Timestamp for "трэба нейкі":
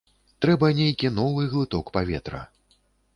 0.45-1.11